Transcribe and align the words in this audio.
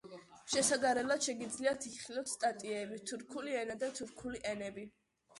შესადარებლად 0.51 1.25
შეგიძლიათ 1.25 1.83
იხილოთ 1.89 2.31
სტატიები 2.31 2.97
თურქული 3.11 3.53
ენა 3.59 3.75
და 3.83 3.91
თურქული 3.99 4.41
ენები. 4.53 4.87